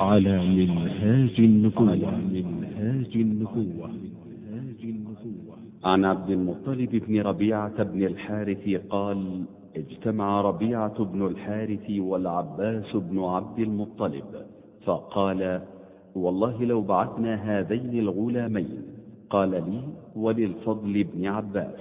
على 0.00 0.38
منهاج 0.46 1.40
النبوة 1.40 1.94
منهاج 2.32 3.12
النبوة 3.14 3.90
عن 5.84 6.04
عبد 6.04 6.30
المطلب 6.30 6.90
بن 6.90 7.20
ربيعة 7.20 7.82
بن 7.82 8.02
الحارث 8.02 8.68
قال 8.90 9.44
اجتمع 9.76 10.40
ربيعة 10.40 11.04
بن 11.04 11.26
الحارث 11.26 11.90
والعباس 11.90 12.96
بن 12.96 13.18
عبد 13.18 13.58
المطلب 13.58 14.24
فقال 14.84 15.60
والله 16.14 16.64
لو 16.64 16.80
بعثنا 16.80 17.34
هذين 17.34 17.98
الغلامين 17.98 18.82
قال 19.30 19.50
لي 19.50 19.80
وللفضل 20.16 21.04
بن 21.04 21.26
عباس 21.26 21.80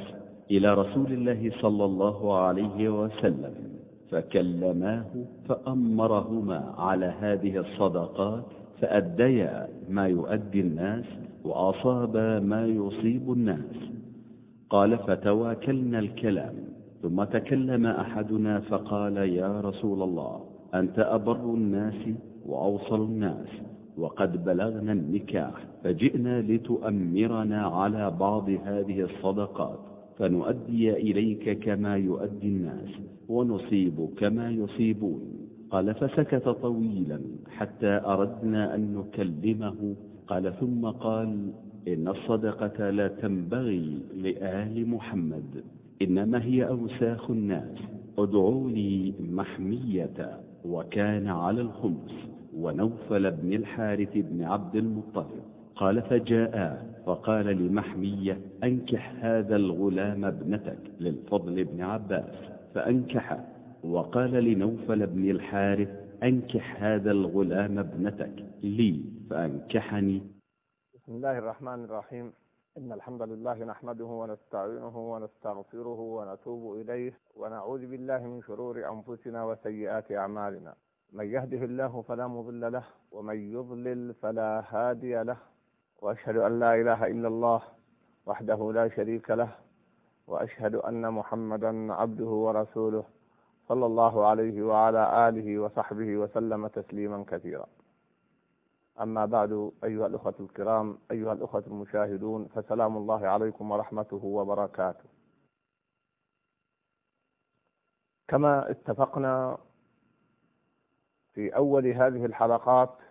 إلى 0.51 0.73
رسول 0.73 1.11
الله 1.11 1.51
صلى 1.61 1.85
الله 1.85 2.37
عليه 2.37 2.89
وسلم. 2.89 3.72
فكلماه 4.13 5.05
فأمرهما 5.49 6.73
على 6.77 7.05
هذه 7.05 7.57
الصدقات 7.57 8.43
فأديا 8.81 9.67
ما 9.89 10.07
يؤدي 10.07 10.61
الناس 10.61 11.05
وأصاب 11.43 12.17
ما 12.43 12.65
يصيب 12.65 13.31
الناس. 13.31 13.75
قال 14.69 14.97
فتواكلنا 14.97 15.99
الكلام. 15.99 16.53
ثم 17.01 17.23
تكلم 17.23 17.85
أحدنا 17.85 18.59
فقال 18.59 19.17
يا 19.17 19.61
رسول 19.61 20.03
الله 20.03 20.39
أنت 20.73 20.99
أبر 20.99 21.35
الناس 21.35 22.01
وأوصل 22.45 23.01
الناس 23.01 23.47
وقد 23.97 24.45
بلغنا 24.45 24.91
النكاح 24.91 25.53
فجئنا 25.83 26.41
لتؤمرنا 26.41 27.61
على 27.67 28.11
بعض 28.19 28.49
هذه 28.49 29.01
الصدقات. 29.01 29.92
فنؤدي 30.17 30.93
إليك 30.93 31.59
كما 31.59 31.97
يؤدي 31.97 32.47
الناس 32.47 32.89
ونصيب 33.29 34.09
كما 34.17 34.51
يصيبون. 34.51 35.21
قال 35.69 35.93
فسكت 35.93 36.49
طويلا 36.49 37.21
حتى 37.49 38.01
أردنا 38.05 38.75
أن 38.75 38.93
نكلمه. 38.93 39.95
قال 40.27 40.53
ثم 40.59 40.85
قال 40.85 41.51
إن 41.87 42.07
الصدقة 42.07 42.89
لا 42.89 43.07
تنبغي 43.07 43.97
لآل 44.15 44.89
محمد 44.89 45.63
إنما 46.01 46.43
هي 46.43 46.67
أوساخ 46.67 47.31
الناس. 47.31 47.77
ادعوا 48.17 48.69
لي 48.69 49.13
محمية 49.31 50.39
وكان 50.65 51.27
على 51.27 51.61
الخمس 51.61 52.13
ونوفل 52.57 53.31
بن 53.31 53.53
الحارث 53.53 54.17
بن 54.17 54.43
عبد 54.43 54.75
المطلب. 54.75 55.43
قال 55.83 56.01
فجاء 56.01 56.85
فقال 57.05 57.45
لمحمية 57.45 58.41
أنكح 58.63 59.15
هذا 59.25 59.55
الغلام 59.55 60.25
ابنتك 60.25 60.79
للفضل 60.99 61.63
بن 61.63 61.81
عباس 61.81 62.35
فأنكح. 62.75 63.39
وقال 63.83 64.31
لنوفل 64.31 65.07
بن 65.07 65.29
الحارث 65.29 65.89
أنكح 66.23 66.83
هذا 66.83 67.11
الغلام 67.11 67.79
ابنتك 67.79 68.45
لي 68.63 69.05
فأنكحني. 69.29 70.21
بسم 70.93 71.15
الله 71.15 71.37
الرحمن 71.37 71.83
الرحيم. 71.83 72.33
إن 72.77 72.91
الحمد 72.91 73.21
لله 73.21 73.63
نحمده 73.63 74.05
ونستعينه 74.05 74.97
ونستغفره 75.11 75.99
ونتوب 75.99 76.81
إليه 76.81 77.13
ونعوذ 77.35 77.85
بالله 77.91 78.27
من 78.27 78.41
شرور 78.41 78.75
أنفسنا 78.89 79.45
وسيئات 79.45 80.11
أعمالنا. 80.11 80.73
من 81.13 81.25
يهده 81.25 81.65
الله 81.65 82.01
فلا 82.01 82.27
مضل 82.27 82.71
له 82.71 82.83
ومن 83.11 83.51
يضلل 83.53 84.13
فلا 84.13 84.63
هادي 84.69 85.23
له. 85.23 85.52
وأشهد 86.03 86.35
أن 86.37 86.59
لا 86.59 86.75
إله 86.75 87.07
إلا 87.07 87.27
الله 87.27 87.61
وحده 88.25 88.71
لا 88.71 88.89
شريك 88.89 89.29
له 89.29 89.55
وأشهد 90.27 90.75
أن 90.75 91.11
محمدا 91.13 91.93
عبده 91.93 92.25
ورسوله 92.25 93.03
صلى 93.67 93.85
الله 93.85 94.25
عليه 94.27 94.61
وعلى 94.63 95.29
آله 95.29 95.59
وصحبه 95.59 96.17
وسلم 96.17 96.67
تسليما 96.67 97.25
كثيرا. 97.27 97.67
أما 99.01 99.25
بعد 99.25 99.71
أيها 99.83 100.07
الأخوة 100.07 100.33
الكرام 100.39 100.97
أيها 101.11 101.33
الأخوة 101.33 101.63
المشاهدون 101.67 102.45
فسلام 102.47 102.97
الله 102.97 103.27
عليكم 103.27 103.71
ورحمته 103.71 104.21
وبركاته. 104.25 105.09
كما 108.27 108.71
اتفقنا 108.71 109.57
في 111.33 111.55
أول 111.55 111.87
هذه 111.87 112.25
الحلقات 112.25 113.02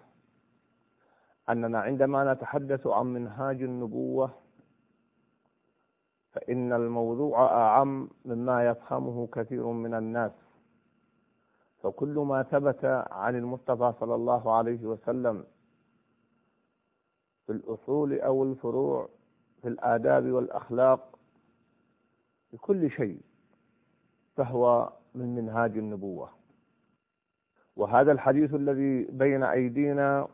أننا 1.50 1.80
عندما 1.80 2.32
نتحدث 2.32 2.86
عن 2.86 3.06
منهاج 3.06 3.62
النبوة 3.62 4.30
فإن 6.32 6.72
الموضوع 6.72 7.46
أعم 7.46 8.08
مما 8.24 8.66
يفهمه 8.66 9.26
كثير 9.26 9.66
من 9.66 9.94
الناس. 9.94 10.32
فكل 11.82 12.14
ما 12.18 12.42
ثبت 12.42 12.84
عن 13.10 13.36
المصطفى 13.36 13.92
صلى 14.00 14.14
الله 14.14 14.52
عليه 14.56 14.86
وسلم 14.86 15.44
في 17.46 17.52
الأصول 17.52 18.20
أو 18.20 18.42
الفروع 18.44 19.08
في 19.62 19.68
الآداب 19.68 20.24
والأخلاق 20.26 21.18
في 22.50 22.56
كل 22.56 22.90
شيء 22.90 23.20
فهو 24.36 24.92
من 25.14 25.34
منهاج 25.34 25.78
النبوة. 25.78 26.30
وهذا 27.76 28.12
الحديث 28.12 28.54
الذي 28.54 29.04
بين 29.04 29.42
أيدينا 29.42 30.28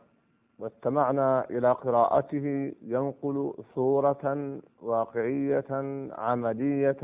واستمعنا 0.59 1.49
إلى 1.49 1.71
قراءته 1.71 2.73
ينقل 2.81 3.53
صورة 3.75 4.59
واقعية 4.81 5.65
عملية 6.11 6.97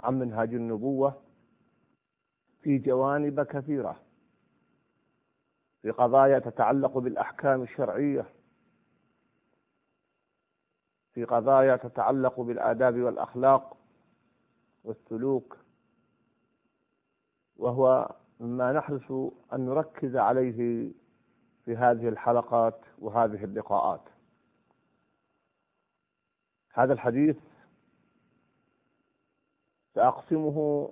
عن 0.00 0.18
منهاج 0.18 0.54
النبوة 0.54 1.14
في 2.62 2.78
جوانب 2.78 3.40
كثيرة 3.42 3.96
في 5.82 5.90
قضايا 5.90 6.38
تتعلق 6.38 6.98
بالأحكام 6.98 7.62
الشرعية 7.62 8.26
في 11.14 11.24
قضايا 11.24 11.76
تتعلق 11.76 12.40
بالآداب 12.40 13.00
والأخلاق 13.00 13.76
والسلوك 14.84 15.56
وهو 17.56 18.14
مما 18.40 18.72
نحرص 18.72 19.10
أن 19.52 19.66
نركز 19.66 20.16
عليه 20.16 20.92
في 21.64 21.76
هذه 21.76 22.08
الحلقات 22.08 22.80
وهذه 22.98 23.44
اللقاءات. 23.44 24.00
هذا 26.74 26.92
الحديث 26.92 27.36
سأقسمه 29.94 30.88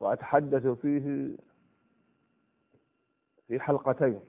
وأتحدث 0.00 0.66
فيه 0.66 1.36
في 3.48 3.60
حلقتين. 3.60 4.20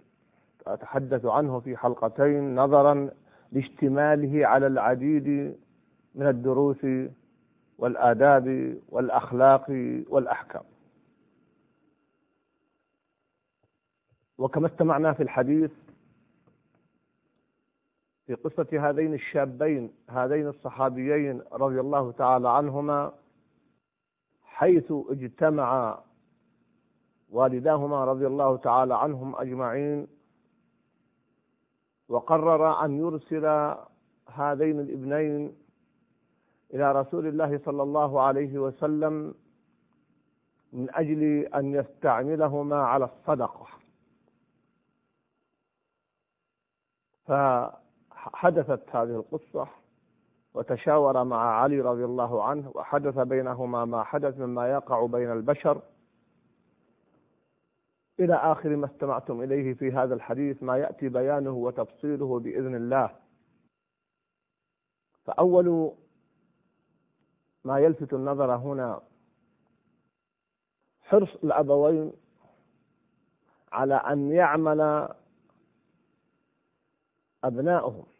أتحدث 0.68 1.26
عنه 1.26 1.60
في 1.60 1.78
حلقتين 1.78 2.56
نظرا 2.56 3.10
لاشتماله 3.52 4.48
على 4.48 4.68
العديد 4.68 5.58
من 6.16 6.28
الدروس 6.28 6.86
والآداب 7.78 8.78
والأخلاق 8.90 9.66
والأحكام. 10.10 10.64
وكما 14.38 14.68
استمعنا 14.68 15.14
في 15.14 15.24
الحديث 15.24 15.72
قصة 18.46 18.90
هذين 18.90 19.14
الشابين 19.14 19.92
هذين 20.10 20.48
الصحابيين 20.48 21.42
رضي 21.52 21.80
الله 21.80 22.12
تعالى 22.12 22.50
عنهما 22.50 23.14
حيث 24.44 24.92
اجتمع 25.10 26.00
والداهما 27.30 28.06
رضي 28.06 28.28
الله 28.28 28.58
تعالى 28.58 28.96
عنهم 28.98 29.36
أجمعين 29.36 30.08
وقرر 32.10 32.86
أن 32.86 32.98
يرسل 33.00 33.76
هذين 34.34 34.80
الابنين 34.80 35.56
إلى 36.74 36.92
رسول 36.92 37.28
الله 37.28 37.60
صلى 37.66 37.84
الله 37.84 38.22
عليه 38.22 38.60
وسلم 38.60 39.34
من 40.74 40.88
أجل 40.96 41.24
أن 41.56 41.74
يستعملهما 41.74 42.76
على 42.76 43.06
الصدقة. 43.06 43.68
فحدثت 48.26 48.96
هذه 48.96 49.16
القصة 49.16 49.68
وتشاور 50.54 51.24
مع 51.24 51.62
علي 51.62 51.82
رضي 51.82 52.06
الله 52.06 52.44
عنه 52.44 52.72
وحدث 52.76 53.20
بينهما 53.20 53.86
ما 53.86 54.04
حدث 54.04 54.38
مما 54.38 54.72
يقع 54.72 55.06
بين 55.06 55.32
البشر. 55.32 55.82
إلى 58.20 58.36
آخر 58.36 58.76
ما 58.76 58.86
استمعتم 58.86 59.42
إليه 59.42 59.74
في 59.74 59.92
هذا 59.92 60.14
الحديث 60.14 60.64
ما 60.64 60.78
يأتي 60.78 61.10
بيانه 61.10 61.52
وتفصيله 61.52 62.40
بإذن 62.40 62.76
الله. 62.76 63.16
فأول 65.26 65.92
ما 67.64 67.80
يلفت 67.80 68.14
النظر 68.14 68.56
هنا 68.56 69.02
حرص 71.02 71.36
الأبوين 71.44 72.14
على 73.72 73.96
أن 73.96 74.32
يعمل 74.32 75.10
أبنائهم 77.44 78.15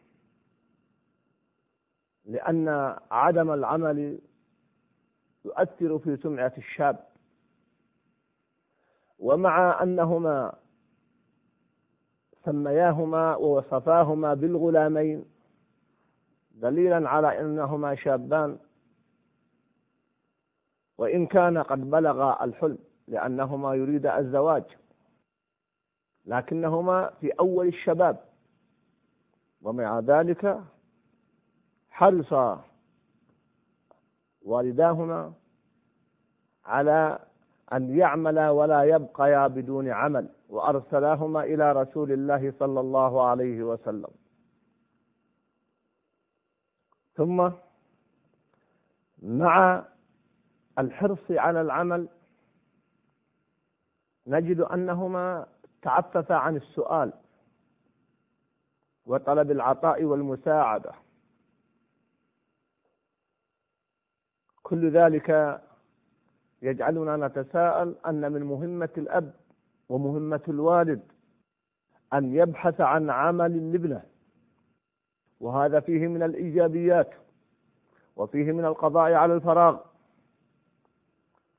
لأن 2.26 2.96
عدم 3.10 3.50
العمل 3.50 4.18
يؤثر 5.44 5.98
في 5.98 6.16
سمعة 6.16 6.52
الشاب. 6.58 7.06
ومع 9.18 9.82
أنهما 9.82 10.54
سمياهما 12.44 13.36
ووصفاهما 13.36 14.34
بالغلامين 14.34 15.24
دليلا 16.50 17.08
على 17.08 17.40
أنهما 17.40 17.94
شابان. 17.94 18.58
وإن 20.98 21.26
كان 21.26 21.58
قد 21.58 21.90
بلغا 21.90 22.44
الحلم 22.44 22.78
لأنهما 23.08 23.74
يريد 23.74 24.06
الزواج 24.06 24.64
لكنهما 26.26 27.10
في 27.20 27.30
أول 27.30 27.68
الشباب. 27.68 28.24
ومع 29.62 30.00
ذلك 30.00 30.62
حرص 31.96 32.58
والداهما 34.42 35.32
على 36.64 37.18
أن 37.72 37.98
يعملا 37.98 38.50
ولا 38.50 38.82
يبقيا 38.84 39.46
بدون 39.46 39.88
عمل 39.88 40.28
وأرسلاهما 40.48 41.44
إلى 41.44 41.72
رسول 41.72 42.12
الله 42.12 42.52
صلى 42.58 42.80
الله 42.80 43.28
عليه 43.28 43.62
وسلم. 43.62 44.10
ثم 47.14 47.50
مع 49.22 49.84
الحرص 50.78 51.30
على 51.30 51.60
العمل 51.60 52.08
نجد 54.26 54.60
أنهما 54.60 55.46
تعففا 55.82 56.34
عن 56.34 56.56
السؤال 56.56 57.12
وطلب 59.06 59.50
العطاء 59.50 60.04
والمساعدة. 60.04 61.05
كل 64.66 64.90
ذلك 64.90 65.60
يجعلنا 66.62 67.26
نتساءل 67.26 67.94
أن 68.06 68.32
من 68.32 68.42
مهمة 68.42 68.88
الأب 68.98 69.34
ومهمة 69.88 70.40
الوالد 70.48 71.02
أن 72.12 72.34
يبحث 72.34 72.80
عن 72.80 73.10
عمل 73.10 73.72
لابنه. 73.72 74.02
وهذا 75.40 75.80
فيه 75.80 76.06
من 76.06 76.22
الإيجابيات 76.22 77.10
وفيه 78.16 78.52
من 78.52 78.64
القضاء 78.64 79.12
على 79.12 79.34
الفراغ 79.34 79.78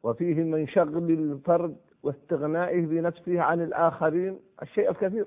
وفيه 0.03 0.43
من 0.43 0.67
شغل 0.67 1.11
الفرد 1.11 1.77
واستغنائه 2.03 2.85
بنفسه 2.85 3.41
عن 3.41 3.61
الآخرين 3.61 4.39
الشيء 4.61 4.89
الكثير. 4.89 5.25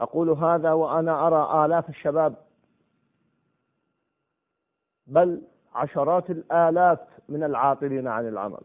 أقول 0.00 0.30
هذا 0.30 0.72
وأنا 0.72 1.26
أرى 1.26 1.64
آلاف 1.66 1.88
الشباب 1.88 2.36
بل 5.06 5.42
عشرات 5.76 6.30
الآلاف 6.30 6.98
من 7.28 7.42
العاطلين 7.42 8.06
عن 8.08 8.28
العمل. 8.28 8.60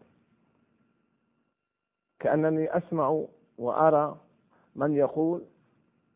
كأنني 2.19 2.77
أسمع 2.77 3.23
وأرى 3.57 4.17
من 4.75 4.95
يقول 4.95 5.45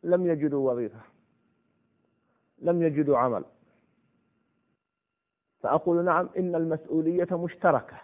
لم 0.03 0.27
يجدوا 0.27 0.71
وظيفة 0.71 0.99
لم 2.59 2.83
يجدوا 2.83 3.17
عمل. 3.17 3.43
فأقول 5.59 6.05
نعم 6.05 6.29
إن 6.37 6.55
المسؤولية 6.55 7.27
مشتركة. 7.31 7.97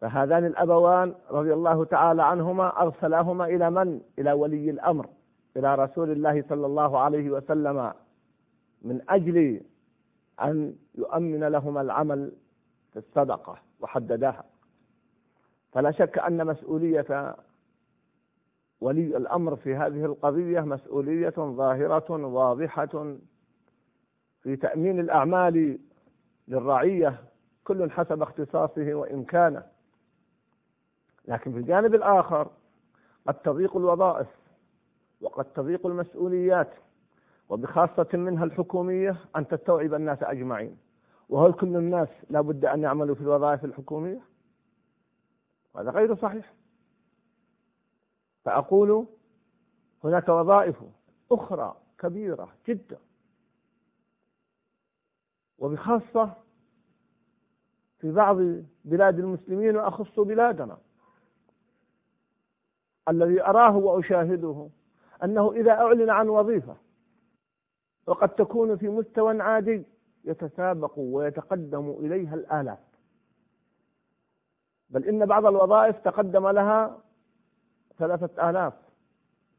فهذان 0.00 0.44
الأبوان 0.44 1.14
رضي 1.30 1.52
الله 1.52 1.84
تعالى 1.84 2.22
عنهما 2.22 2.82
أرسلاهما 2.82 3.44
إلى 3.44 3.70
من؟ 3.70 4.00
إلى 4.18 4.32
ولي 4.32 4.70
الأمر 4.70 5.08
إلى 5.56 5.74
رسول 5.74 6.10
الله 6.10 6.44
صلى 6.48 6.66
الله 6.66 6.98
عليه 6.98 7.30
وسلم 7.30 7.92
من 8.82 9.00
أجل 9.08 9.60
أن 10.42 10.76
يؤمن 10.94 11.44
لهما 11.44 11.80
العمل 11.80 12.32
في 12.92 12.98
الصدقة 12.98 13.58
وحددها. 13.80 14.44
فلا 15.72 15.90
شك 15.90 16.18
أن 16.18 16.46
مسؤولية 16.46 17.36
ولي 18.80 19.16
الأمر 19.16 19.56
في 19.56 19.74
هذه 19.76 20.04
القضية 20.04 20.60
مسؤولية 20.60 21.34
ظاهرة 21.38 22.26
واضحة 22.26 23.16
في 24.42 24.56
تأمين 24.56 25.00
الأعمال 25.00 25.78
للرعية 26.48 27.22
كل 27.64 27.90
حسب 27.90 28.22
اختصاصه 28.22 28.94
وإمكانه. 28.94 29.62
لكن 31.28 31.52
في 31.52 31.58
الجانب 31.58 31.94
الآخر 31.94 32.50
قد 33.26 33.34
تضيق 33.34 33.76
الوظائف 33.76 34.28
وقد 35.20 35.44
تضيق 35.44 35.86
المسؤوليات. 35.86 36.70
وبخاصة 37.48 38.08
منها 38.12 38.44
الحكومية 38.44 39.16
أن 39.36 39.48
تستوعب 39.48 39.94
الناس 39.94 40.18
أجمعين. 40.22 40.78
وهل 41.28 41.52
كل 41.52 41.76
الناس 41.76 42.08
لا 42.30 42.40
بد 42.40 42.64
أن 42.64 42.82
يعملوا 42.82 43.14
في 43.14 43.20
الوظائف 43.20 43.64
الحكومية؟ 43.64 44.20
هذا 45.76 45.90
غير 45.90 46.16
صحيح. 46.16 46.52
فأقول 48.44 49.06
هناك 50.04 50.28
وظائف 50.28 50.76
أخرى 51.32 51.76
كبيرة 51.98 52.52
جدا. 52.68 52.98
وبخاصة 55.58 56.32
في 57.98 58.12
بعض 58.12 58.36
بلاد 58.84 59.18
المسلمين 59.18 59.76
وأخص 59.76 60.20
بلادنا 60.20 60.78
الذي 63.08 63.42
أراه 63.42 63.76
وأشاهده 63.76 64.68
أنه 65.24 65.52
إذا 65.52 65.70
أعلن 65.70 66.10
عن 66.10 66.28
وظيفة 66.28 66.76
وقد 68.06 68.28
تكون 68.28 68.76
في 68.76 68.88
مستوى 68.88 69.42
عادي 69.42 69.82
يتسابق 70.24 70.92
ويتقدم 70.96 71.90
إليها 71.90 72.34
الآلاف 72.34 72.78
بل 74.90 75.04
إن 75.04 75.26
بعض 75.26 75.46
الوظائف 75.46 75.96
تقدم 75.98 76.48
لها 76.48 76.98
ثلاثة 77.98 78.50
آلاف 78.50 78.72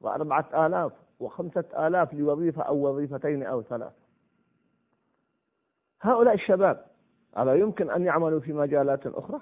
وأربعة 0.01 0.65
آلاف 0.65 0.91
وخمسة 1.19 1.87
آلاف 1.87 2.13
لوظيفة 2.13 2.61
أو 2.61 2.87
وظيفتين 2.89 3.43
أو 3.43 3.61
ثلاث 3.61 3.93
هؤلاء 6.01 6.33
الشباب 6.33 6.85
ألا 7.37 7.55
يمكن 7.55 7.89
أن 7.89 8.05
يعملوا 8.05 8.39
في 8.39 8.53
مجالات 8.53 9.07
أخرى؟ 9.07 9.41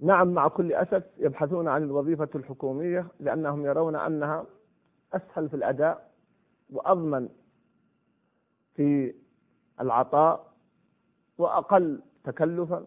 نعم 0.00 0.28
مع 0.34 0.48
كل 0.48 0.72
أسف 0.72 1.04
يبحثون 1.18 1.68
عن 1.68 1.82
الوظيفة 1.82 2.28
الحكومية 2.34 3.06
لأنهم 3.20 3.66
يرون 3.66 3.96
أنها 3.96 4.46
أسهل 5.12 5.48
في 5.48 5.56
الأداء 5.56 6.07
وأضمن 6.70 7.28
في 8.74 9.14
العطاء 9.80 10.52
وأقل 11.38 12.00
تكلفا. 12.24 12.86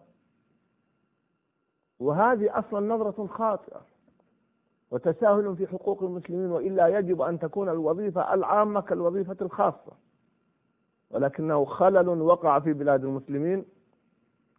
وهذه 2.00 2.58
أصلا 2.58 2.94
نظرة 2.94 3.26
خاطئة 3.26 3.80
وتساهل 4.90 5.56
في 5.56 5.66
حقوق 5.66 6.02
المسلمين 6.02 6.50
وإلا 6.50 6.88
يجب 6.98 7.20
أن 7.22 7.38
تكون 7.38 7.68
الوظيفة 7.68 8.34
العامة 8.34 8.80
كالوظيفة 8.80 9.36
الخاصة. 9.42 9.92
ولكنه 11.10 11.64
خلل 11.64 12.08
وقع 12.08 12.58
في 12.60 12.72
بلاد 12.72 13.04
المسلمين 13.04 13.64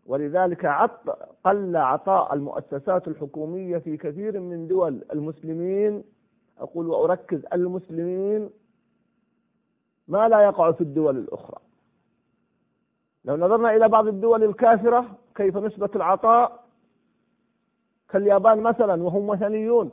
ولذلك 0.06 0.66
عط 0.66 1.10
قل 1.44 1.76
عطاء 1.76 2.34
المؤسسات 2.34 3.08
الحكومية 3.08 3.78
في 3.78 3.98
كثير 3.98 4.40
من 4.40 4.68
دول 4.68 5.06
المسلمين. 5.14 6.04
أقول 6.58 6.88
وأركز 6.88 7.46
المسلمين 7.54 8.50
ما 10.08 10.28
لا 10.28 10.42
يقع 10.42 10.72
في 10.72 10.82
الدول 10.82 11.18
الأخرى. 11.18 11.58
لو 13.26 13.36
نظرنا 13.36 13.76
إلى 13.76 13.88
بعض 13.88 14.08
الدول 14.08 14.44
الكافرة 14.44 15.18
كيف 15.36 15.58
نسبة 15.58 15.90
العطاء؟ 15.96 16.64
كاليابان 18.10 18.60
مثلا 18.60 19.04
وهم 19.04 19.30
وثنيون. 19.30 19.92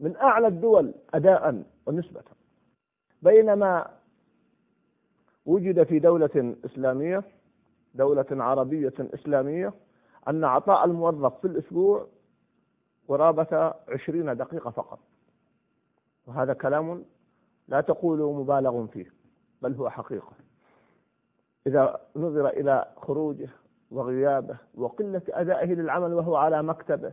من 0.00 0.16
أعلى 0.16 0.46
الدول 0.46 0.94
أداء 1.14 1.62
ونسبة. 1.86 2.22
بينما 3.22 3.90
وجد 5.46 5.82
في 5.82 5.98
دولة 5.98 6.56
إسلامية 6.64 7.24
دولة 7.94 8.26
عربية 8.30 8.92
إسلامية 9.00 9.72
أن 10.28 10.44
عطاء 10.44 10.84
الموظف 10.84 11.40
في 11.40 11.46
الأسبوع 11.46 12.06
قرابة 13.08 13.74
عشرين 13.88 14.36
دقيقة 14.36 14.70
فقط. 14.70 14.98
وهذا 16.26 16.52
كلام 16.52 17.04
لا 17.68 17.80
تقولوا 17.80 18.40
مبالغ 18.40 18.86
فيه 18.86 19.12
بل 19.62 19.74
هو 19.74 19.90
حقيقة. 19.90 20.32
إذا 21.66 22.00
نظر 22.16 22.48
إلى 22.48 22.92
خروجه 22.96 23.48
وغيابه 23.90 24.56
وقلة 24.74 25.22
أدائه 25.28 25.74
للعمل 25.74 26.14
وهو 26.14 26.36
على 26.36 26.62
مكتبه 26.62 27.12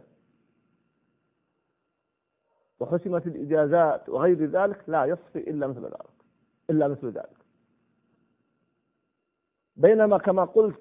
وحسمت 2.79 3.27
الإجازات 3.27 4.09
وغير 4.09 4.45
ذلك 4.45 4.83
لا 4.87 5.05
يصفي 5.05 5.39
إلا 5.39 5.67
مثل 5.67 5.83
ذلك 5.83 6.19
إلا 6.69 6.87
مثل 6.87 7.07
ذلك. 7.07 7.37
بينما 9.75 10.17
كما 10.17 10.45
قلت 10.45 10.79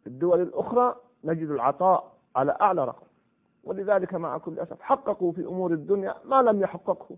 في 0.00 0.06
الدول 0.06 0.42
الأخرى 0.42 0.96
نجد 1.24 1.50
العطاء 1.50 2.16
على 2.36 2.56
أعلى 2.60 2.84
رقم. 2.84 3.06
ولذلك 3.64 4.14
مع 4.14 4.38
كل 4.38 4.58
أسف 4.58 4.80
حققوا 4.80 5.32
في 5.32 5.40
أمور 5.40 5.72
الدنيا 5.72 6.14
ما 6.24 6.42
لم 6.42 6.60
يحققه. 6.60 7.16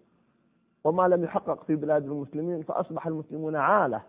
وما 0.85 1.09
لم 1.09 1.25
يحقق 1.25 1.65
في 1.65 1.77
بلاد 1.77 2.05
المسلمين 2.05 2.63
فأصبح 2.63 3.07
المسلمون 3.07 3.57
عالة 3.57 4.03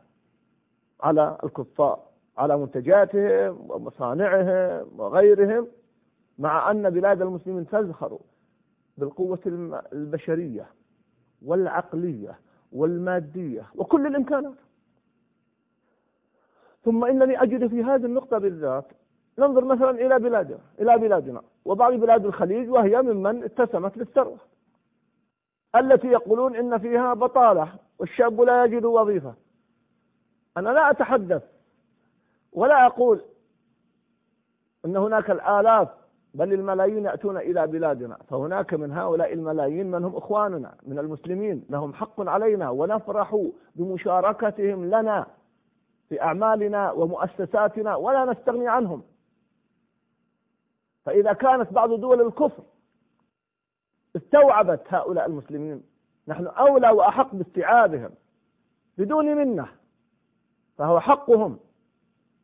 على 1.02 1.38
الكفار 1.44 2.00
على 2.38 2.58
منتجاتهم 2.58 3.72
ومصانعهم 3.72 4.88
وغيرهم 5.00 5.68
مع 6.40 6.72
أن 6.72 6.90
بلاد 6.90 7.22
المسلمين 7.22 7.68
تزخر 7.68 8.20
بالقوة 8.98 9.40
البشرية 9.94 10.66
والعقلية 11.46 12.40
والمادية 12.72 13.64
وكل 13.76 14.08
الإمكانات. 14.08 14.54
ثم 16.84 17.06
إنني 17.06 17.44
أجد 17.44 17.68
في 17.68 17.84
هذه 17.84 18.06
النقطة 18.06 18.38
بالذات 18.38 18.86
ننظر 19.40 19.66
مثلا 19.66 19.90
إلى 19.92 20.20
بلادنا 20.20 20.60
إلى 20.80 20.98
بلادنا 20.98 21.42
وبعض 21.66 21.94
بلاد 21.94 22.26
الخليج 22.26 22.70
وهي 22.70 23.02
ممن 23.02 23.44
اتسمت 23.44 23.98
للثروة. 23.98 24.38
التي 25.76 26.08
يقولون 26.08 26.56
إن 26.56 26.78
فيها 26.78 27.14
بطالة 27.14 27.74
والشاب 28.00 28.42
لا 28.42 28.66
يجد 28.66 28.86
وظيفة. 28.86 29.34
أنا 30.58 30.70
لا 30.70 30.92
أتحدث 30.92 31.44
ولا 32.54 32.86
أقول 32.86 33.22
أن 34.86 34.98
هناك 34.98 35.32
الآلاف 35.32 35.90
بل 36.34 36.54
الملايين 36.54 37.06
يأتون 37.06 37.38
إلى 37.38 37.68
بلادنا. 37.68 38.18
فهناك 38.30 38.74
من 38.74 38.92
هؤلاء 38.92 39.34
الملايين 39.34 39.92
من 39.92 40.04
هم 40.04 40.16
إخواننا 40.16 40.76
من 40.84 41.00
المسلمين. 41.00 41.66
لهم 41.70 41.94
حق 41.94 42.30
علينا 42.30 42.70
ونفرح 42.70 43.48
بمشاركتهم 43.76 44.86
لنا 44.86 45.26
في 46.10 46.22
أعمالنا 46.22 46.92
ومؤسساتنا 46.92 47.96
ولا 47.96 48.26
نستغني 48.26 48.68
عنهم. 48.68 49.04
فإذا 51.06 51.34
كانت 51.34 51.74
بعض 51.74 51.94
دول 51.94 52.22
الكفر 52.22 52.64
استوعبت 54.16 54.82
هؤلاء 54.90 55.26
المسلمين. 55.26 55.84
نحن 56.28 56.48
أولى 56.48 56.90
وأحق 56.90 57.36
باستيعابهم 57.36 58.10
بدون 58.98 59.26
منة 59.26 59.68
فهو 60.78 61.00
حقهم 61.00 61.60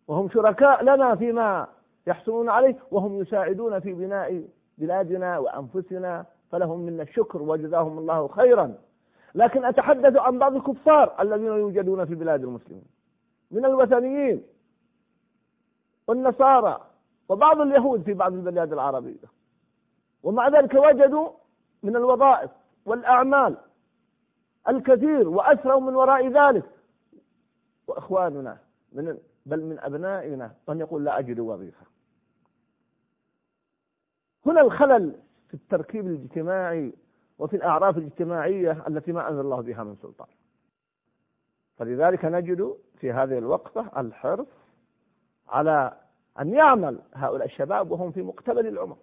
وهم 0.07 0.29
شركاء 0.29 0.83
لنا 0.83 1.15
فيما 1.15 1.67
يحصلون 2.07 2.49
عليه 2.49 2.75
وهم 2.91 3.21
يساعدون 3.21 3.79
في 3.79 3.93
بناء 3.93 4.47
بلادنا 4.77 5.37
وأنفسنا 5.37 6.25
فلهم 6.51 6.79
منا 6.79 7.03
الشكر 7.03 7.41
وجزاهم 7.41 7.97
الله 7.97 8.27
خيرا. 8.27 8.75
لكن 9.35 9.65
أتحدث 9.65 10.15
عن 10.15 10.39
بعض 10.39 10.55
الكفار 10.55 11.21
الذين 11.21 11.47
يوجدون 11.47 12.05
في 12.05 12.15
بلاد 12.15 12.43
المسلمين 12.43 12.85
من 13.51 13.65
الوثنيين 13.65 14.43
والنصارى 16.07 16.81
وبعض 17.29 17.61
اليهود 17.61 18.01
في 18.01 18.13
بعض 18.13 18.33
البلاد 18.33 18.73
العربية. 18.73 19.27
ومع 20.23 20.47
ذلك 20.47 20.73
وجدوا 20.73 21.29
من 21.83 21.95
الوظائف 21.95 22.51
والأعمال 22.85 23.57
الكثير 24.69 25.29
وأسروا 25.29 25.81
من 25.81 25.95
وراء 25.95 26.27
ذلك. 26.27 26.69
وإخواننا 27.87 28.57
من 28.91 29.17
بل 29.45 29.63
من 29.63 29.79
أبنائنا 29.79 30.55
من 30.67 30.79
يقول 30.79 31.05
لا 31.05 31.19
أجد 31.19 31.39
وظيفة. 31.39 31.85
هنا 34.45 34.61
الخلل 34.61 35.15
في 35.47 35.53
التركيب 35.53 36.07
الاجتماعي 36.07 36.93
وفي 37.39 37.55
الأعراف 37.55 37.97
الاجتماعية 37.97 38.87
التي 38.87 39.11
ما 39.11 39.29
أنزل 39.29 39.41
الله 39.41 39.61
بها 39.61 39.83
من 39.83 39.95
سلطان. 39.95 40.27
فلذلك 41.77 42.25
نجد 42.25 42.77
في 42.99 43.11
هذه 43.11 43.37
الوقفة 43.37 44.01
الحرص 44.01 44.47
على 45.47 45.97
أن 46.39 46.53
يعمل 46.53 46.99
هؤلاء 47.13 47.45
الشباب 47.45 47.91
وهم 47.91 48.11
في 48.11 48.21
مقتبل 48.21 48.67
العمر. 48.67 48.97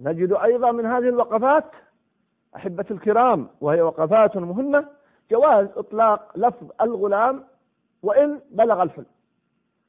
نجد 0.00 0.32
أيضا 0.32 0.72
من 0.72 0.86
هذه 0.86 1.08
الوقفات 1.08 1.64
أحبة 2.56 2.84
الكرام 2.90 3.48
وهي 3.60 3.82
وقفات 3.82 4.36
مهمة 4.36 4.86
جواز 5.30 5.68
إطلاق 5.76 6.38
لفظ 6.38 6.70
الغلام 6.80 7.44
وإن 8.02 8.40
بلغ 8.50 8.82
الحلم 8.82 9.06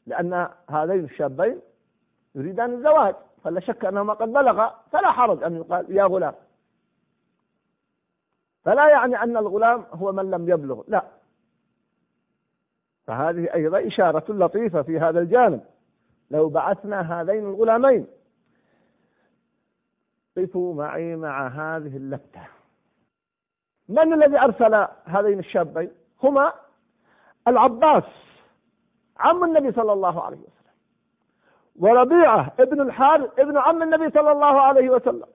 لأن 0.07 0.49
هذين 0.69 1.03
الشابين 1.03 1.61
يريدان 2.35 2.73
الزواج 2.73 3.15
فلا 3.43 3.59
شك 3.59 3.85
أنهما 3.85 4.13
قد 4.13 4.33
بلغ 4.33 4.69
فلا 4.91 5.11
حرج 5.11 5.43
أن 5.43 5.55
يقال 5.55 5.97
يا 5.97 6.03
غلام. 6.03 6.33
فلا 8.65 8.89
يعني 8.89 9.23
أن 9.23 9.37
الغلام 9.37 9.85
هو 9.93 10.11
من 10.11 10.31
لم 10.31 10.49
يبلغ 10.49 10.83
لا. 10.87 11.03
فهذه 13.07 13.53
أيضا 13.53 13.87
إشارة 13.87 14.33
لطيفة 14.33 14.81
في 14.81 14.99
هذا 14.99 15.19
الجانب. 15.19 15.61
لو 16.31 16.49
بعثنا 16.49 17.21
هذين 17.21 17.45
الغلامين 17.45 18.07
قفوا 20.37 20.75
معي 20.75 21.15
مع 21.15 21.47
هذه 21.47 21.97
اللفتة 21.97 22.47
من 23.89 24.13
الذي 24.13 24.39
أرسل 24.39 24.87
هذين 25.05 25.39
الشابين؟ 25.39 25.91
هما 26.23 26.53
العباس 27.47 28.03
عم 29.17 29.43
النبي 29.43 29.71
صلى 29.71 29.93
الله 29.93 30.23
عليه 30.23 30.37
وسلم 30.37 30.51
وربيعة 31.75 32.53
ابن 32.59 32.81
الحارث 32.81 33.39
ابن 33.39 33.57
عم 33.57 33.83
النبي 33.83 34.09
صلى 34.09 34.31
الله 34.31 34.61
عليه 34.61 34.89
وسلم. 34.89 35.27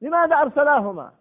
لماذا 0.00 0.36
أرسلاهما؟ 0.36 1.12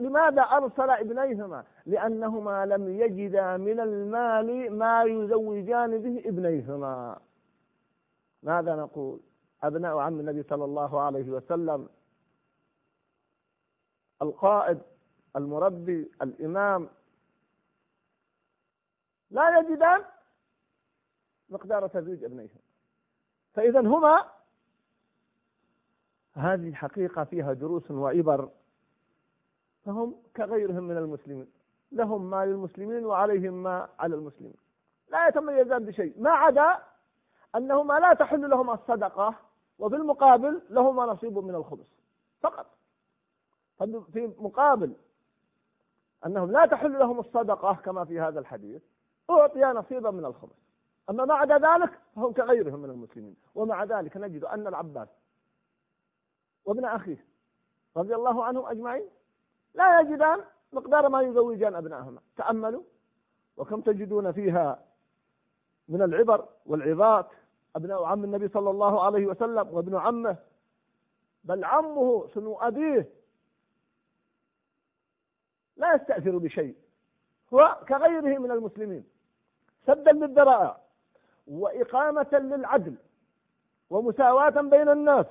لماذا 0.00 0.42
أرسل 0.42 0.90
ابنيهما؟ 0.90 1.64
لأنهما 1.86 2.66
لم 2.66 2.88
يجدا 3.00 3.56
من 3.56 3.80
المال 3.80 4.78
ما 4.78 5.02
يزوجان 5.02 5.98
به 5.98 6.22
ابنيهما. 6.26 7.18
ماذا 8.42 8.76
نقول؟ 8.76 9.20
أبناء 9.62 9.98
عم 9.98 10.20
النبي 10.20 10.42
صلى 10.42 10.64
الله 10.64 11.00
عليه 11.00 11.30
وسلم. 11.30 11.88
القائد 14.22 14.78
المربي 15.36 16.10
الإمام. 16.22 16.88
لا 19.30 19.58
يجدان 19.58 20.04
مقدار 21.48 21.88
تزويج 21.88 22.24
ابنيهم. 22.24 22.58
فإذا 23.54 23.80
هما 23.80 24.30
هذه 26.32 26.74
حقيقة 26.74 27.24
فيها 27.24 27.52
دروس 27.52 27.90
وعبر. 27.90 28.50
فهم 29.84 30.14
كغيرهم 30.36 30.84
من 30.84 30.96
المسلمين. 30.96 31.52
لهم 31.92 32.30
ما 32.30 32.46
للمسلمين 32.46 33.06
وعليهم 33.06 33.62
ما 33.62 33.88
على 33.98 34.14
المسلمين. 34.14 34.56
لا 35.08 35.28
يتميزان 35.28 35.84
بشيء. 35.84 36.22
ما 36.22 36.30
عدا 36.30 36.84
أنهما 37.56 37.98
لا 37.98 38.14
تحل 38.14 38.50
لهما 38.50 38.74
الصدقة. 38.74 39.47
وفي 39.78 39.96
المقابل 39.96 40.62
لهما 40.70 41.06
نصيب 41.06 41.38
من 41.38 41.54
الخبز. 41.54 41.92
فقط. 42.40 42.66
في 44.12 44.32
مقابل 44.38 44.92
أنهم 46.26 46.50
لا 46.52 46.66
تحل 46.66 46.98
لهم 46.98 47.18
الصدقة 47.18 47.74
كما 47.74 48.04
في 48.04 48.20
هذا 48.20 48.40
الحديث 48.40 48.82
أعطي 49.30 49.60
نصيبا 49.60 50.10
من 50.10 50.24
الخبز. 50.24 50.56
أما 51.10 51.24
ما 51.24 51.34
عدا 51.34 51.58
ذلك 51.58 52.00
فهم 52.16 52.32
كغيرهم 52.32 52.78
من 52.78 52.90
المسلمين. 52.90 53.36
ومع 53.54 53.84
ذلك 53.84 54.16
نجد 54.16 54.44
أن 54.44 54.66
العباس 54.66 55.08
وابن 56.64 56.84
أخيه 56.84 57.24
رضي 57.96 58.14
الله 58.14 58.44
عنهم 58.44 58.66
أجمعين 58.66 59.08
لا 59.74 60.00
يجدان 60.00 60.40
مقدار 60.72 61.08
ما 61.08 61.22
يزوجان 61.22 61.74
أبنائهما 61.74 62.20
تأملوا 62.36 62.82
وكم 63.56 63.80
تجدون 63.80 64.32
فيها 64.32 64.84
من 65.88 66.02
العبر 66.02 66.48
والعظات 66.66 67.26
أبناء 67.78 68.04
عم 68.04 68.24
النبي 68.24 68.48
صلى 68.48 68.70
الله 68.70 69.04
عليه 69.04 69.26
وسلم 69.26 69.74
وابن 69.74 69.96
عمه 69.96 70.36
بل 71.44 71.64
عمه 71.64 72.28
سنو 72.34 72.54
أبيه. 72.56 73.08
لا 75.76 75.94
يستأثر 75.94 76.38
بشيء 76.38 76.76
هو 77.54 77.80
كغيره 77.88 78.38
من 78.38 78.50
المسلمين. 78.50 79.04
سدا 79.86 80.12
للذرائع 80.12 80.80
وإقامة 81.46 82.28
للعدل 82.32 82.94
ومساواة 83.90 84.60
بين 84.60 84.88
الناس. 84.88 85.26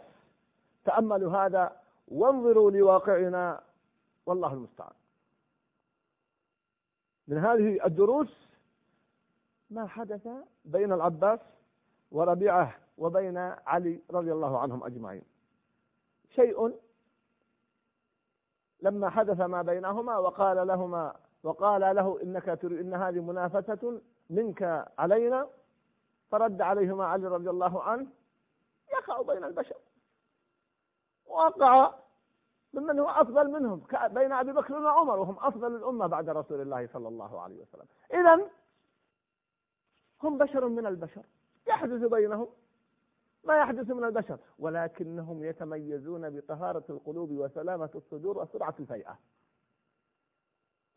تأملوا 0.86 1.38
هذا 1.38 1.82
وانظروا 2.08 2.72
لواقعنا 2.72 3.63
والله 4.25 4.54
المستعان. 4.54 4.94
من 7.27 7.38
هذه 7.38 7.86
الدروس 7.86 8.48
ما 9.70 9.88
حدث 9.88 10.27
بين 10.66 10.94
العباس 10.94 11.39
وربيعه 12.12 12.76
وبين 12.98 13.38
علي 13.38 14.02
رضي 14.12 14.34
الله 14.34 14.60
عنهم 14.60 14.84
أجمعين. 14.84 15.24
شيء 16.30 16.80
لما 18.82 19.10
حدث 19.10 19.40
ما 19.40 19.62
بينهما 19.62 20.18
وقال 20.18 20.68
لهما 20.68 21.16
وقال 21.44 21.96
له 21.96 22.22
إنك 22.24 22.60
تريد 22.62 22.80
إن 22.80 22.94
هذه 22.94 23.20
منافسة 23.20 24.02
منك 24.30 24.88
علينا 24.98 25.50
فرد 26.32 26.62
عليهما 26.62 27.06
علي 27.06 27.28
رضي 27.28 27.50
الله 27.50 27.84
عنه 27.84 28.08
يقع 28.94 29.22
بين 29.22 29.44
البشر. 29.44 29.78
وقع 31.26 31.94
ممن 32.74 33.00
هو 33.00 33.10
أفضل 33.10 33.52
منهم 33.52 33.82
بين 34.08 34.32
أبي 34.32 34.52
بكر 34.52 34.74
وعمر 34.74 35.20
وهم 35.20 35.40
أفضل 35.40 35.76
الأمة 35.76 36.08
بعد 36.08 36.30
رسول 36.30 36.62
الله 36.62 36.88
صلى 36.88 37.08
الله 37.08 37.42
عليه 37.42 37.62
وسلم. 37.62 37.86
اذا 38.14 38.50
هم 40.24 40.38
بشر 40.38 40.68
من 40.68 40.86
البشر. 40.86 41.24
يحدث 41.68 42.04
بينهم 42.04 42.48
ما 43.44 43.58
يحدث 43.58 43.90
من 43.90 44.04
البشر 44.04 44.40
ولكنهم 44.60 45.44
يتميزون 45.44 46.30
بطهارة 46.30 46.84
القلوب 46.90 47.32
وسلامة 47.32 47.90
الصدور 47.96 48.38
وسرعة 48.38 48.76
الفيئة 48.80 49.18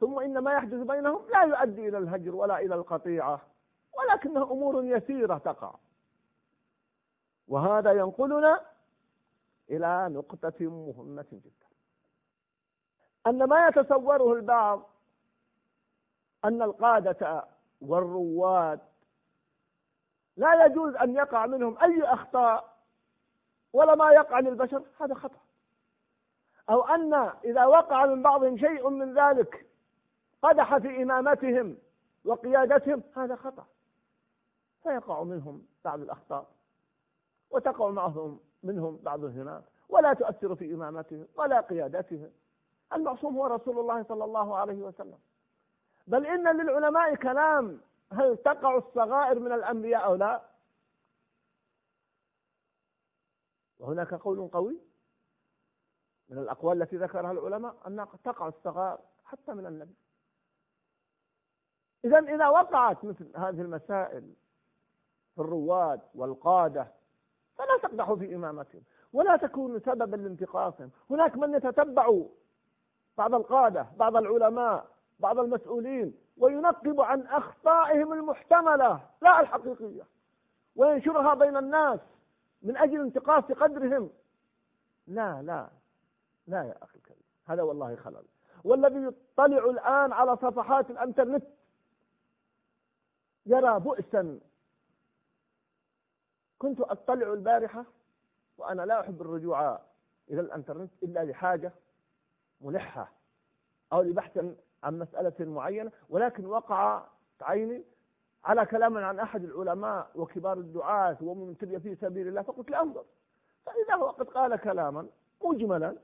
ثم 0.00 0.18
إن 0.18 0.38
ما 0.38 0.52
يحدث 0.52 0.86
بينهم 0.86 1.22
لا 1.30 1.42
يؤدي 1.42 1.88
إلى 1.88 1.98
الهجر 1.98 2.34
ولا 2.34 2.58
إلى 2.58 2.74
القطيعة 2.74 3.40
ولكنها 3.98 4.42
أمور 4.42 4.84
يسيرة 4.84 5.38
تقع. 5.38 5.74
وهذا 7.48 7.92
ينقلنا 7.92 8.60
إلى 9.70 10.08
نقطة 10.08 10.66
مهمة 10.66 11.26
جدا. 11.32 11.66
أن 13.26 13.44
ما 13.44 13.68
يتصوره 13.68 14.32
البعض 14.32 14.90
أن 16.44 16.62
القادة 16.62 17.44
والرواد 17.80 18.80
لا 20.40 20.66
يجوز 20.66 20.94
أن 20.94 21.14
يقع 21.14 21.46
منهم 21.46 21.78
أي 21.78 22.02
أخطاء 22.02 22.76
ولا 23.72 23.94
ما 23.94 24.12
يقع 24.12 24.40
للبشر 24.40 24.82
هذا 25.00 25.14
خطأ. 25.14 25.38
أو 26.70 26.82
أن 26.82 27.14
إذا 27.44 27.64
وقع 27.64 28.06
من 28.06 28.22
بعضهم 28.22 28.58
شيء 28.58 28.88
من 28.88 29.18
ذلك 29.18 29.66
قدح 30.42 30.78
في 30.78 31.02
إمامتهم 31.02 31.76
وقيادتهم 32.24 33.02
هذا 33.16 33.36
خطأ. 33.36 33.66
فيقع 34.82 35.22
منهم 35.22 35.66
بعض 35.84 36.00
الأخطاء 36.00 36.46
وتقع 37.50 37.90
معهم 37.90 38.40
منهم 38.62 38.96
بعض 39.02 39.24
الهناء 39.24 39.62
ولا 39.88 40.12
تؤثر 40.12 40.54
في 40.54 40.74
إمامتهم 40.74 41.26
ولا 41.36 41.60
قيادتهم. 41.60 42.30
المعصوم 42.92 43.36
هو 43.36 43.46
رسول 43.46 43.78
الله 43.78 44.02
صلى 44.02 44.24
الله 44.24 44.56
عليه 44.56 44.82
وسلم. 44.82 45.18
بل 46.06 46.26
إن 46.26 46.56
للعلماء 46.56 47.14
كلام 47.14 47.80
هل 48.12 48.36
تقع 48.36 48.76
الصغائر 48.76 49.38
من 49.38 49.52
الأنبياء 49.52 50.04
أو 50.04 50.14
لا؟ 50.14 50.42
وهناك 53.78 54.14
قول 54.14 54.48
قوي 54.48 54.78
من 56.28 56.38
الأقوال 56.38 56.82
التي 56.82 56.96
ذكرها 56.96 57.32
العلماء 57.32 57.76
أن 57.86 58.06
تقع 58.24 58.48
الصغائر 58.48 58.98
حتى 59.24 59.54
من 59.54 59.66
النبي. 59.66 59.94
إذا 62.04 62.18
إذا 62.18 62.48
وقعت 62.48 63.04
مثل 63.04 63.36
هذه 63.36 63.60
المسائل 63.60 64.34
في 65.34 65.40
الرواد 65.40 66.00
والقادة 66.14 66.92
فلا 67.56 67.78
تقدحوا 67.82 68.16
في 68.16 68.34
إمامتهم 68.34 68.82
ولا 69.12 69.36
تكونوا 69.36 69.78
سببا 69.78 70.16
لانتقاصهم. 70.16 70.90
هناك 71.10 71.36
من 71.36 71.54
يتتبع 71.54 72.22
بعض 73.18 73.34
القادة 73.34 73.86
بعض 73.96 74.16
العلماء 74.16 74.99
بعض 75.20 75.38
المسؤولين 75.38 76.14
وينقب 76.36 77.00
عن 77.00 77.26
أخطائهم 77.26 78.12
المحتملة 78.12 79.00
لا 79.22 79.40
الحقيقية. 79.40 80.06
وينشرها 80.76 81.34
بين 81.34 81.56
الناس 81.56 82.00
من 82.62 82.76
أجل 82.76 83.00
انتقاص 83.00 83.44
قدرهم. 83.44 84.10
لا 85.06 85.42
لا 85.42 85.68
لا 86.46 86.62
يا 86.62 86.74
أخي 86.82 86.98
الكريم. 86.98 87.22
هذا 87.46 87.62
والله 87.62 87.96
خلل. 87.96 88.24
والذي 88.64 89.04
يطلع 89.06 89.70
الآن 89.70 90.12
على 90.12 90.36
صفحات 90.36 90.90
الأنترنت 90.90 91.44
يرى 93.46 93.80
بؤسا. 93.80 94.40
كنت 96.58 96.80
أطلع 96.80 97.32
البارحة 97.32 97.84
وأنا 98.58 98.82
لا 98.82 99.00
أحب 99.00 99.20
الرجوع 99.20 99.80
إلى 100.30 100.40
الأنترنت 100.40 100.90
إلا 101.02 101.24
لحاجة 101.24 101.72
ملحة 102.60 103.12
أو 103.92 104.02
لبحث 104.02 104.44
عن 104.82 104.98
مسألة 104.98 105.34
معينة 105.40 105.92
ولكن 106.08 106.46
وقع 106.46 107.02
عيني 107.42 107.84
على 108.44 108.66
كلام 108.66 108.98
عن 108.98 109.18
أحد 109.18 109.44
العلماء 109.44 110.10
وكبار 110.14 110.58
الدعاة 110.58 111.16
ومن 111.20 111.58
تبي 111.58 111.80
في 111.80 111.94
سبيل 111.94 112.28
الله 112.28 112.42
فقلت 112.42 112.70
لأنظر 112.70 113.04
فإذا 113.66 113.94
هو 113.94 114.10
قد 114.10 114.26
قال 114.26 114.56
كلاما 114.56 115.06
مجملا 115.44 115.96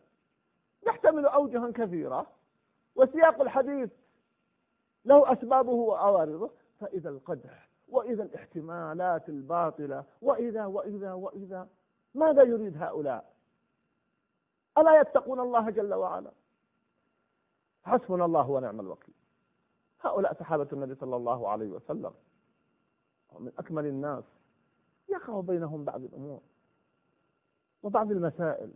يحتمل 0.86 1.26
أوجها 1.26 1.70
كثيرة 1.70 2.26
وسياق 2.96 3.40
الحديث 3.40 3.90
له 5.04 5.32
أسبابه 5.32 5.72
وعوارضه 5.72 6.50
فإذا 6.80 7.10
القدح 7.10 7.68
وإذا 7.88 8.22
الاحتمالات 8.22 9.28
الباطلة 9.28 10.04
وإذا 10.22 10.66
وإذا 10.66 11.12
وإذا 11.12 11.68
ماذا 12.14 12.42
يريد 12.42 12.82
هؤلاء؟ 12.82 13.32
ألا 14.78 15.00
يتقون 15.00 15.40
الله 15.40 15.70
جل 15.70 15.94
وعلا؟ 15.94 16.30
حسبنا 17.86 18.24
الله 18.24 18.50
ونعم 18.50 18.80
الوكيل. 18.80 19.14
هؤلاء 20.00 20.34
صحابة 20.34 20.68
النبي 20.72 20.94
صلى 20.94 21.16
الله 21.16 21.48
عليه 21.48 21.68
وسلم. 21.68 22.12
من 23.40 23.52
أكمل 23.58 23.86
الناس. 23.86 24.24
يقع 25.08 25.40
بينهم 25.40 25.84
بعض 25.84 26.02
الأمور 26.02 26.40
وبعض 27.82 28.10
المسائل. 28.10 28.70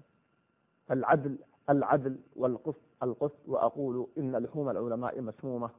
العدل 0.91 1.39
العدل 1.71 2.19
والقسط 2.37 2.81
القسط 3.03 3.49
وأقول 3.49 4.07
إن 4.19 4.37
لحوم 4.37 4.71
العلماء 4.71 5.21
مسمومة 5.21 5.71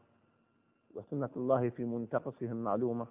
وسنة 0.95 1.29
الله 1.35 1.69
في 1.69 1.85
منتقصهم 1.85 2.63
معلومة. 2.63 3.07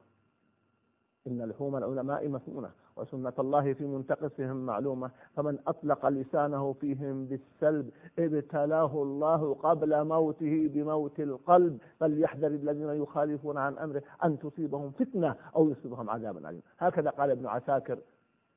إن 1.27 1.43
لحوم 1.43 1.77
العلماء 1.77 2.29
مسمونة 2.29 2.71
وسنة 2.97 3.33
الله 3.39 3.73
في 3.73 3.85
منتقصهم 3.85 4.67
معلومة. 4.67 5.11
فمن 5.37 5.59
أطلق 5.67 6.07
لسانه 6.09 6.73
فيهم 6.73 7.27
بالسلب 7.27 7.91
ابتلاه 8.19 9.03
الله 9.03 9.55
قبل 9.55 10.05
موته 10.05 10.69
بموت 10.75 11.21
القلب. 11.21 11.79
فليحذر 12.01 12.47
الذين 12.47 12.89
يخالفون 13.03 13.59
عن 13.59 13.79
أمره 13.79 14.03
أن 14.25 14.39
تصيبهم 14.39 14.91
فتنة 14.91 15.37
أو 15.57 15.71
يصيبهم 15.71 16.11
عذاب 16.11 16.47
عليم 16.47 16.63
هكذا 16.79 17.11
قال 17.11 17.31
ابن 17.31 17.47
عساكر 17.47 17.99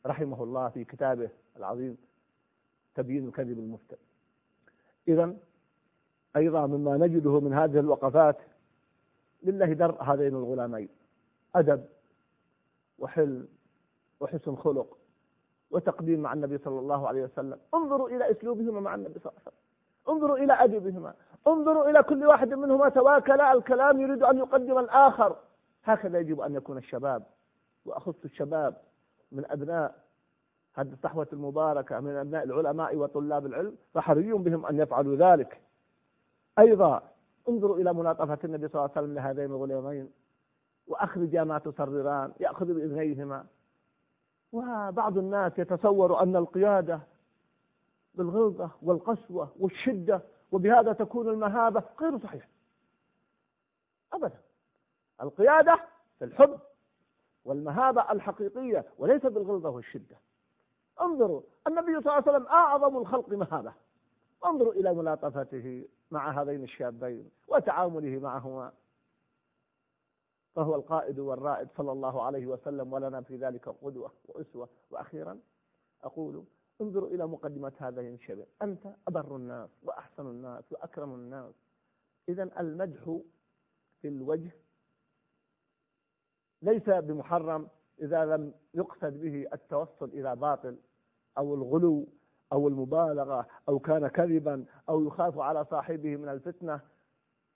رحمه 0.05 0.43
الله 0.43 0.69
في 0.69 0.83
كتابه 0.83 1.29
العظيم 1.57 1.97
تبيين 2.95 3.27
الكذب 3.27 3.59
المفتر 3.59 3.97
إذا 5.07 5.33
أيضا 6.35 6.67
مما 6.67 6.97
نجده 6.97 7.39
من 7.39 7.53
هذه 7.53 7.79
الوقفات 7.79 8.37
لله 9.43 9.73
در 9.73 10.03
هذين 10.03 10.35
الغلامين. 10.35 10.89
أدب 11.55 11.83
وحلم 12.99 13.47
وحسن 14.19 14.55
خلق 14.55 14.97
وتقديم 15.71 16.19
مع 16.19 16.33
النبي 16.33 16.57
صلى 16.57 16.79
الله 16.79 17.07
عليه 17.07 17.23
وسلم. 17.23 17.59
انظروا 17.73 18.09
إلى 18.09 18.31
أسلوبهما 18.31 18.79
مع 18.79 18.95
النبي 18.95 19.19
صلى 19.19 19.31
الله 19.31 19.41
عليه 19.41 19.47
وسلم. 19.47 19.59
انظروا 20.09 20.37
إلى 20.37 20.53
أدبهما. 20.53 21.13
انظروا 21.47 21.89
إلى 21.89 22.03
كل 22.03 22.25
واحد 22.25 22.53
منهما 22.53 22.89
تواكلا 22.89 23.53
الكلام 23.53 24.01
يريد 24.01 24.23
أن 24.23 24.37
يقدم 24.37 24.77
الآخر. 24.77 25.35
هكذا 25.83 26.19
يجب 26.19 26.41
أن 26.41 26.55
يكون 26.55 26.77
الشباب 26.77 27.23
وأخص 27.85 28.23
الشباب 28.25 28.75
من 29.31 29.51
أبناء 29.51 29.95
هذه 30.73 30.93
الصحوة 30.93 31.27
المباركة 31.33 31.99
من 31.99 32.15
أبناء 32.15 32.43
العلماء 32.43 32.95
وطلاب 32.95 33.45
العلم 33.45 33.75
فحري 33.93 34.33
بهم 34.33 34.65
أن 34.65 34.79
يفعلوا 34.79 35.15
ذلك. 35.15 35.61
أيضا 36.59 37.01
انظروا 37.49 37.77
إلى 37.77 37.93
ملاطفة 37.93 38.37
النبي 38.43 38.67
صلى 38.67 38.79
الله 38.79 38.91
عليه 38.95 39.07
وسلم 39.07 39.15
لهذين 39.15 39.45
الغلامين 39.45 40.11
وأخرج 40.87 41.35
ما 41.35 41.57
تصرران 41.57 42.33
يأخذ 42.39 42.65
بإذنيهما 42.65 43.45
وبعض 44.51 45.17
الناس 45.17 45.59
يتصور 45.59 46.23
أن 46.23 46.35
القيادة 46.35 46.99
بالغلظة 48.15 48.69
والقسوة 48.81 49.51
والشدة 49.59 50.21
وبهذا 50.51 50.93
تكون 50.93 51.29
المهابة 51.29 51.83
غير 52.01 52.19
صحيح 52.19 52.47
أبدا. 54.13 54.39
القيادة 55.21 55.79
في 56.19 56.25
الحب 56.25 56.59
والمهابة 57.45 58.11
الحقيقية 58.11 58.85
وليس 58.97 59.21
بالغلظة 59.21 59.69
والشدة. 59.69 60.17
انظروا 61.01 61.41
النبي 61.67 61.91
صلى 61.91 61.99
الله 61.99 62.11
عليه 62.11 62.31
وسلم 62.31 62.47
أعظم 62.47 62.97
الخلق 62.97 63.29
مهابة. 63.29 63.73
انظروا 64.45 64.73
إلى 64.73 64.93
ملاطفته 64.93 65.85
مع 66.11 66.41
هذين 66.41 66.63
الشابين 66.63 67.29
وتعامله 67.47 68.19
معهما. 68.19 68.71
فهو 70.55 70.75
القائد 70.75 71.19
والرائد 71.19 71.67
صلى 71.77 71.91
الله 71.91 72.21
عليه 72.23 72.47
وسلم 72.47 72.93
ولنا 72.93 73.21
في 73.21 73.37
ذلك 73.37 73.69
قدوة 73.69 74.11
وأسوة. 74.25 74.69
وأخيرا 74.91 75.39
أقول 76.03 76.43
انظروا 76.81 77.09
إلى 77.09 77.27
مقدمة 77.27 77.71
هذين 77.77 78.13
الشباب. 78.13 78.47
أنت 78.61 78.95
أبر 79.07 79.35
الناس 79.35 79.69
وأحسن 79.83 80.25
الناس 80.25 80.63
وأكرم 80.71 81.13
الناس. 81.13 81.53
إذا 82.29 82.59
المدح 82.59 83.19
في 84.01 84.07
الوجه 84.07 84.51
ليس 86.61 86.89
بمحرم 86.89 87.67
إذا 88.01 88.25
لم 88.25 88.53
يقصد 88.73 89.21
به 89.21 89.47
التوصل 89.53 90.05
إلى 90.05 90.35
باطل 90.35 90.77
أو 91.37 91.55
الغلو 91.55 92.07
أو 92.53 92.67
المبالغة 92.67 93.47
أو 93.69 93.79
كان 93.79 94.07
كذبا 94.07 94.65
أو 94.89 95.07
يخاف 95.07 95.39
على 95.39 95.65
صاحبه 95.65 96.15
من 96.15 96.29
الفتنة. 96.29 96.79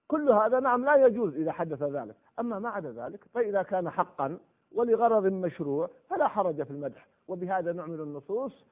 كل 0.08 0.32
هذا 0.32 0.60
نعم 0.60 0.86
لا 0.86 0.96
يجوز 0.96 1.36
إذا 1.36 1.52
حدث 1.52 1.84
ذلك. 1.84 2.16
أما 2.40 2.60
ما 2.60 2.70
عدا 2.70 2.92
ذلك 2.92 3.24
فإذا 3.34 3.64
كان 3.64 3.90
حقا 3.90 4.40
ولغرض 4.72 5.26
مشروع 5.26 5.90
فلا 6.10 6.28
حرج 6.28 6.64
في 6.64 6.72
المدح 6.72 7.08
وبهذا 7.28 7.74
نعمل 7.74 8.02
النصوص 8.02 8.66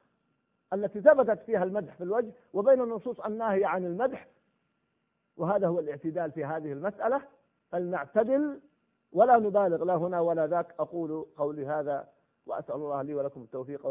التي 0.74 1.02
ثبتت 1.02 1.44
فيها 1.44 1.64
المدح 1.64 1.96
في 1.96 2.04
الوجه 2.04 2.32
وبين 2.54 2.82
النصوص 2.82 3.20
الناهية 3.20 3.66
عن 3.66 3.86
المدح 3.86 4.28
وهذا 5.38 5.68
هو 5.68 5.80
الاعتدال 5.80 6.32
في 6.32 6.46
هذه 6.46 6.72
المسألة 6.72 7.22
فلنعتدل 7.72 8.60
ولا 9.12 9.38
نبالغ 9.38 9.84
لا 9.84 9.96
هنا 9.96 10.20
ولا 10.20 10.48
ذاك 10.48 10.76
أقول 10.80 11.26
قولي 11.38 11.66
هذا 11.66 12.08
وأسأل 12.46 12.76
الله 12.76 13.02
لي 13.02 13.14
ولكم 13.14 13.42
التوفيق. 13.42 13.82